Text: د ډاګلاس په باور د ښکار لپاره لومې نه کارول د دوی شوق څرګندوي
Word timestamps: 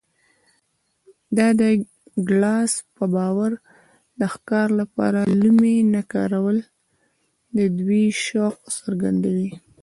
د 1.35 1.39
ډاګلاس 1.59 2.71
په 2.95 3.03
باور 3.15 3.51
د 4.19 4.21
ښکار 4.33 4.67
لپاره 4.81 5.19
لومې 5.41 5.77
نه 5.93 6.01
کارول 6.13 6.57
د 7.57 7.59
دوی 7.79 8.05
شوق 8.25 8.57
څرګندوي 8.79 9.49